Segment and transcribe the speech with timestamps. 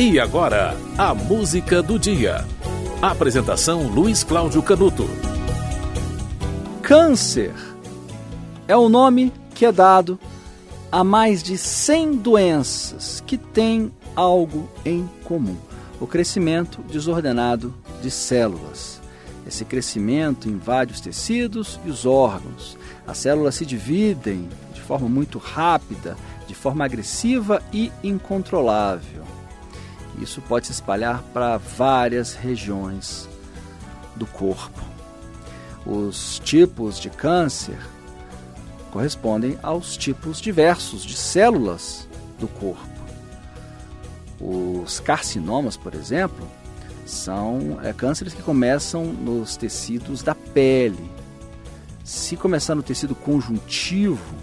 [0.00, 2.46] E agora, a música do dia.
[3.02, 5.10] Apresentação Luiz Cláudio Canuto.
[6.80, 7.52] Câncer
[8.68, 10.16] é o nome que é dado
[10.92, 15.56] a mais de 100 doenças que têm algo em comum:
[16.00, 19.00] o crescimento desordenado de células.
[19.44, 22.78] Esse crescimento invade os tecidos e os órgãos.
[23.04, 29.37] As células se dividem de forma muito rápida, de forma agressiva e incontrolável.
[30.20, 33.28] Isso pode se espalhar para várias regiões
[34.16, 34.82] do corpo.
[35.86, 37.78] Os tipos de câncer
[38.90, 42.08] correspondem aos tipos diversos de células
[42.38, 42.98] do corpo.
[44.40, 46.46] Os carcinomas, por exemplo,
[47.04, 51.10] são é, cânceres que começam nos tecidos da pele.
[52.04, 54.34] Se começar no tecido conjuntivo,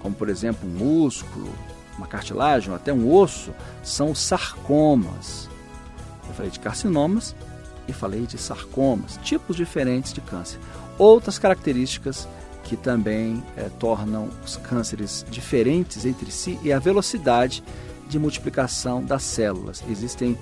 [0.00, 1.52] como por exemplo músculo,
[1.96, 5.48] uma cartilagem ou até um osso, são sarcomas.
[6.28, 7.34] Eu falei de carcinomas
[7.86, 10.58] e falei de sarcomas, tipos diferentes de câncer.
[10.98, 12.28] Outras características
[12.64, 17.62] que também é, tornam os cânceres diferentes entre si e a velocidade
[18.08, 19.82] de multiplicação das células.
[19.88, 20.38] Existem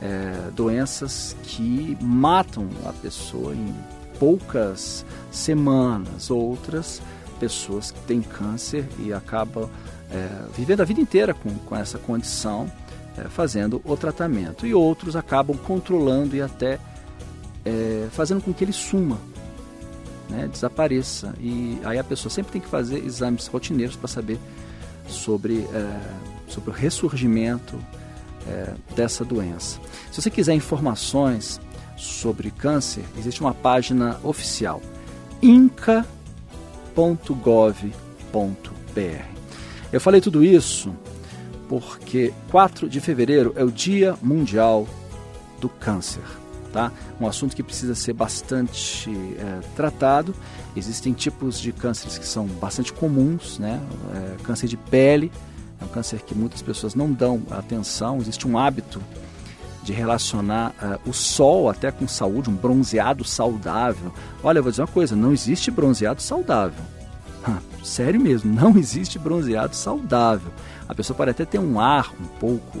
[0.00, 3.74] é, doenças que matam a pessoa em
[4.18, 7.02] poucas semanas, outras
[7.38, 9.68] pessoas que têm câncer e acabam
[10.10, 12.70] é, vivendo a vida inteira com, com essa condição,
[13.16, 14.66] é, fazendo o tratamento.
[14.66, 16.78] E outros acabam controlando e até
[17.64, 19.18] é, fazendo com que ele suma,
[20.28, 21.34] né, desapareça.
[21.40, 24.38] E aí a pessoa sempre tem que fazer exames rotineiros para saber
[25.08, 26.00] sobre, é,
[26.48, 27.78] sobre o ressurgimento
[28.46, 29.80] é, dessa doença.
[30.10, 31.60] Se você quiser informações
[31.96, 34.80] sobre câncer, existe uma página oficial
[36.96, 37.92] inca.gov.br.
[39.92, 40.94] Eu falei tudo isso
[41.68, 44.86] porque 4 de fevereiro é o Dia Mundial
[45.60, 46.22] do Câncer.
[46.72, 46.92] Tá?
[47.20, 50.34] Um assunto que precisa ser bastante é, tratado.
[50.76, 53.80] Existem tipos de cânceres que são bastante comuns, né?
[54.14, 55.32] É, câncer de pele
[55.80, 58.18] é um câncer que muitas pessoas não dão atenção.
[58.18, 59.00] Existe um hábito
[59.86, 64.12] de relacionar uh, o sol até com saúde, um bronzeado saudável.
[64.42, 66.84] Olha, eu vou dizer uma coisa: não existe bronzeado saudável.
[67.84, 70.50] Sério mesmo, não existe bronzeado saudável.
[70.88, 72.80] A pessoa pode até ter um ar um pouco,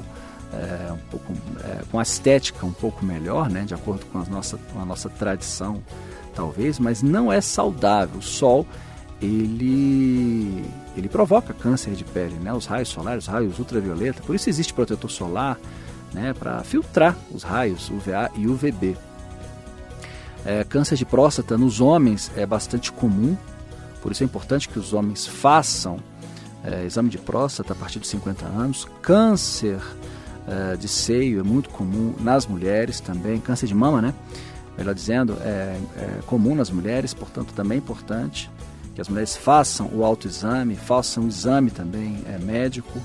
[0.52, 4.24] é, um pouco é, com a estética um pouco melhor, né, de acordo com a
[4.24, 5.80] nossa, com a nossa tradição,
[6.34, 8.18] talvez, mas não é saudável.
[8.18, 8.66] O sol
[9.22, 10.64] ele,
[10.96, 12.52] ele provoca câncer de pele, né?
[12.52, 14.22] Os raios solares, os raios ultravioleta.
[14.22, 15.56] Por isso existe protetor solar,
[16.12, 16.32] né?
[16.32, 18.96] Para filtrar os raios UVA e UVB.
[20.44, 23.36] É, câncer de próstata nos homens é bastante comum,
[24.00, 25.98] por isso é importante que os homens façam
[26.64, 28.86] é, exame de próstata a partir de 50 anos.
[29.02, 29.80] Câncer
[30.46, 33.40] é, de seio é muito comum nas mulheres também.
[33.40, 34.14] Câncer de mama, né?
[34.76, 38.50] Melhor dizendo, é, é comum nas mulheres, portanto também é importante
[38.94, 43.00] que as mulheres façam o autoexame, façam o exame também é, médico,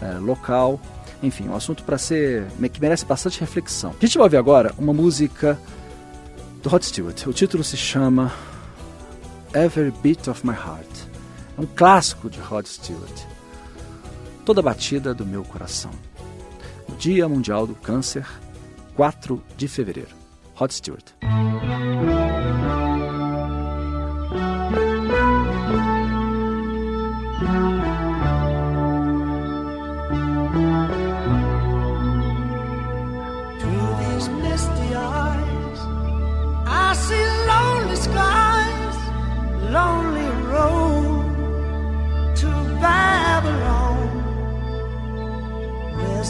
[0.00, 0.80] é, local.
[1.24, 3.94] Enfim, um assunto para ser que merece bastante reflexão.
[3.98, 5.58] A gente vai ouvir agora uma música
[6.62, 7.26] do Rod Stewart.
[7.26, 8.30] O título se chama
[9.54, 11.08] Every Beat of My Heart.
[11.56, 13.22] É um clássico de Rod Stewart.
[14.44, 15.92] Toda batida do meu coração.
[16.86, 18.26] O Dia Mundial do Câncer,
[18.94, 20.14] 4 de fevereiro.
[20.54, 21.06] Rod Stewart.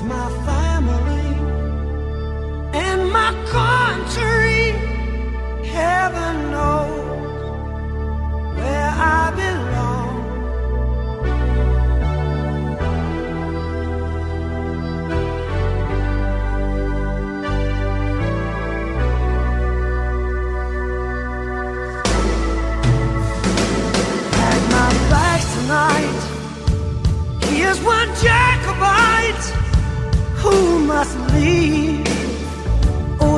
[0.03, 0.44] My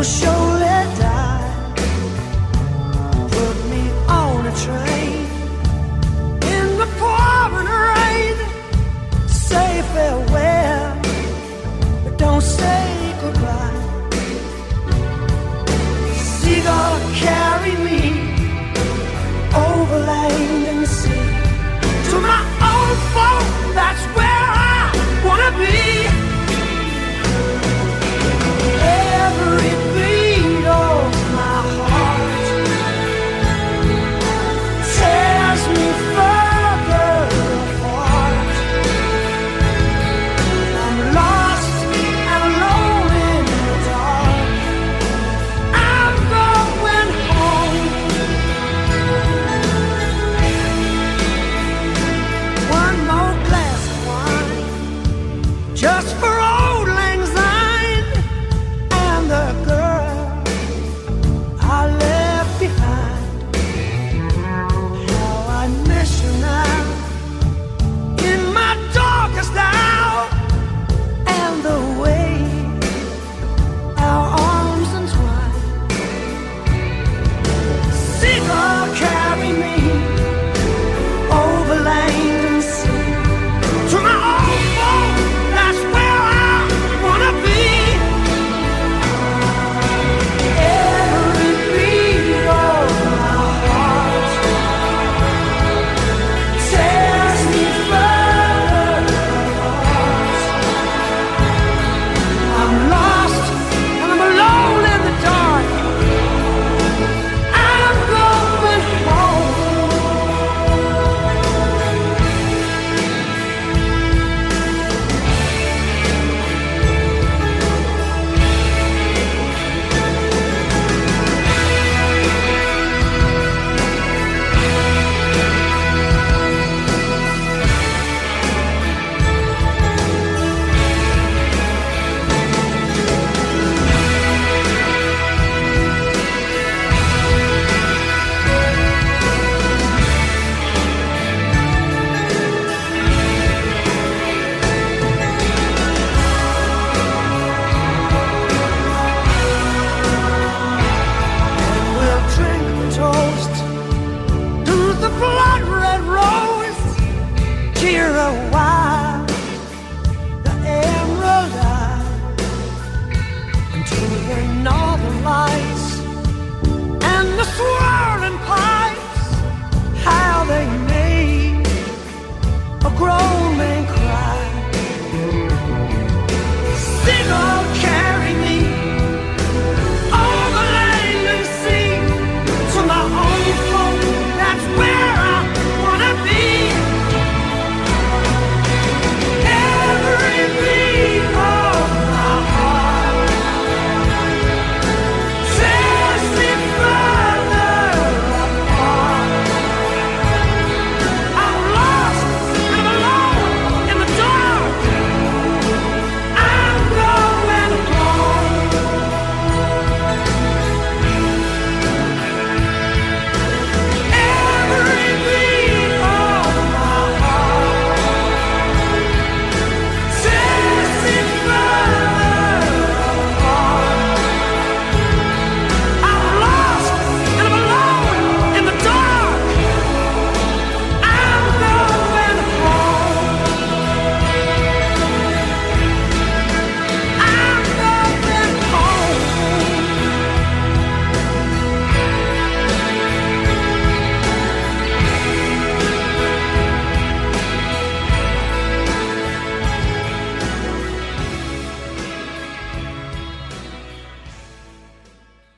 [0.06, 0.55] show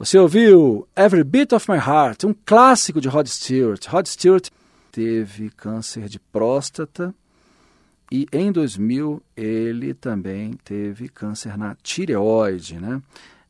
[0.09, 3.85] Você ouviu Every Beat of My Heart, um clássico de Rod Stewart.
[3.89, 4.49] Rod Stewart
[4.91, 7.15] teve câncer de próstata
[8.11, 13.03] e em 2000 ele também teve câncer na tireoide, né?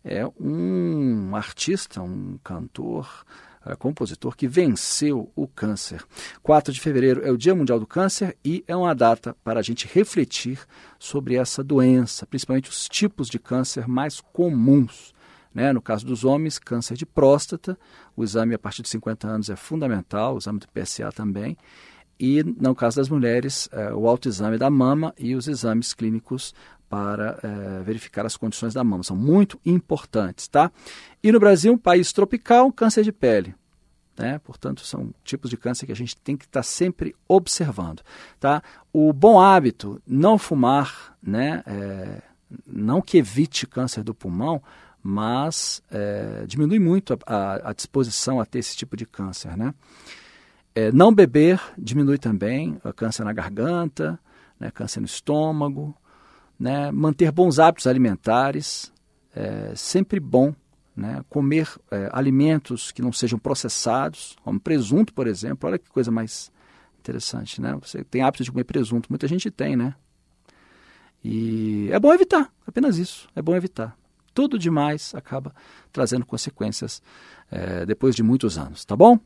[0.02, 3.24] É um artista, um cantor,
[3.64, 6.02] uh, compositor que venceu o câncer.
[6.42, 9.62] 4 de fevereiro é o Dia Mundial do Câncer e é uma data para a
[9.62, 10.58] gente refletir
[10.98, 15.16] sobre essa doença, principalmente os tipos de câncer mais comuns.
[15.58, 15.72] Né?
[15.72, 17.76] No caso dos homens, câncer de próstata,
[18.14, 21.56] o exame a partir de 50 anos é fundamental, o exame do PSA também.
[22.16, 26.54] E no caso das mulheres, é, o autoexame da mama e os exames clínicos
[26.88, 29.02] para é, verificar as condições da mama.
[29.02, 30.70] São muito importantes, tá?
[31.24, 33.52] E no Brasil, um país tropical, câncer de pele.
[34.16, 34.38] Né?
[34.38, 38.02] Portanto, são tipos de câncer que a gente tem que estar tá sempre observando,
[38.38, 38.62] tá?
[38.92, 41.64] O bom hábito, não fumar, né?
[41.66, 42.22] É,
[42.64, 44.62] não que evite câncer do pulmão,
[45.10, 49.56] mas é, diminui muito a, a, a, disposição a ter esse tipo de câncer.
[49.56, 49.72] Né?
[50.74, 54.20] É, não beber diminui também o câncer na garganta,
[54.60, 55.96] né, câncer no estômago.
[56.60, 56.92] Né?
[56.92, 58.92] Manter bons hábitos alimentares,
[59.34, 60.54] é sempre bom.
[60.94, 61.24] Né?
[61.30, 65.70] Comer é, alimentos que não sejam processados, como presunto, por exemplo.
[65.70, 66.52] Olha que coisa mais
[67.00, 67.62] interessante.
[67.62, 67.74] Né?
[67.80, 69.94] Você tem hábito de comer presunto, muita gente tem, né?
[71.24, 73.97] E é bom evitar, apenas isso, é bom evitar
[74.38, 75.52] tudo demais acaba
[75.92, 77.02] trazendo consequências
[77.50, 79.18] é, depois de muitos anos, tá bom?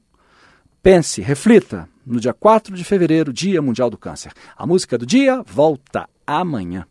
[0.83, 1.87] Pense, reflita.
[2.07, 4.33] No dia 4 de fevereiro, Dia Mundial do Câncer.
[4.57, 6.87] A música do dia volta amanhã.